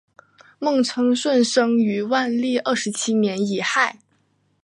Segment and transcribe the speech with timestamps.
[0.57, 3.99] 孟称舜生于万历二十七年己亥。